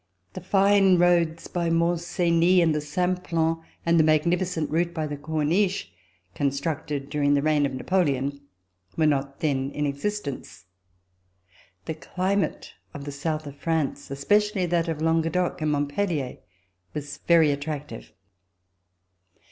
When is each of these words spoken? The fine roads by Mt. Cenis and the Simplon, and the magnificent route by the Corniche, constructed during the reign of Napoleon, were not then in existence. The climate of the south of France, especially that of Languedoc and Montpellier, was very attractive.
The 0.33 0.41
fine 0.41 0.97
roads 0.97 1.47
by 1.47 1.69
Mt. 1.69 1.99
Cenis 1.99 2.63
and 2.63 2.73
the 2.73 2.81
Simplon, 2.81 3.61
and 3.85 3.99
the 3.99 4.03
magnificent 4.03 4.71
route 4.71 4.95
by 4.95 5.05
the 5.05 5.15
Corniche, 5.15 5.91
constructed 6.33 7.07
during 7.07 7.35
the 7.35 7.43
reign 7.43 7.67
of 7.67 7.75
Napoleon, 7.75 8.41
were 8.97 9.05
not 9.05 9.41
then 9.41 9.69
in 9.69 9.85
existence. 9.85 10.65
The 11.85 11.93
climate 11.93 12.73
of 12.95 13.05
the 13.05 13.11
south 13.11 13.45
of 13.45 13.57
France, 13.57 14.09
especially 14.09 14.65
that 14.65 14.87
of 14.87 15.03
Languedoc 15.03 15.61
and 15.61 15.71
Montpellier, 15.71 16.39
was 16.95 17.19
very 17.27 17.51
attractive. 17.51 18.11